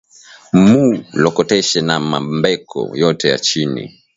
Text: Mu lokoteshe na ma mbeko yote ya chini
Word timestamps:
Mu 0.63 0.79
lokoteshe 1.23 1.79
na 1.87 1.95
ma 2.09 2.17
mbeko 2.37 2.79
yote 3.01 3.25
ya 3.31 3.37
chini 3.47 3.83